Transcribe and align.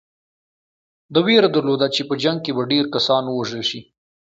ده 1.13 1.19
وېره 1.25 1.49
درلوده 1.55 1.87
چې 1.95 2.01
په 2.09 2.13
جنګ 2.23 2.37
کې 2.45 2.51
به 2.57 2.63
ډېر 2.71 2.85
کسان 2.95 3.23
ووژل 3.27 3.63
شي. 3.69 3.79